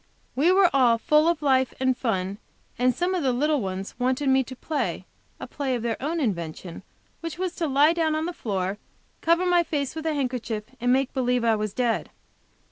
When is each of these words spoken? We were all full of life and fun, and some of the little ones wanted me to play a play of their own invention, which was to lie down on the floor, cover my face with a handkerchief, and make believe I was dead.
We 0.35 0.51
were 0.51 0.71
all 0.75 0.97
full 0.97 1.27
of 1.27 1.43
life 1.43 1.75
and 1.79 1.95
fun, 1.95 2.39
and 2.79 2.95
some 2.95 3.13
of 3.13 3.21
the 3.21 3.31
little 3.31 3.61
ones 3.61 3.93
wanted 3.99 4.29
me 4.29 4.43
to 4.45 4.55
play 4.55 5.05
a 5.39 5.45
play 5.45 5.75
of 5.75 5.83
their 5.83 6.01
own 6.01 6.19
invention, 6.19 6.81
which 7.19 7.37
was 7.37 7.53
to 7.57 7.67
lie 7.67 7.93
down 7.93 8.15
on 8.15 8.25
the 8.25 8.33
floor, 8.33 8.79
cover 9.21 9.45
my 9.45 9.61
face 9.61 9.93
with 9.95 10.07
a 10.07 10.15
handkerchief, 10.15 10.63
and 10.79 10.91
make 10.91 11.13
believe 11.13 11.43
I 11.43 11.55
was 11.55 11.71
dead. 11.71 12.09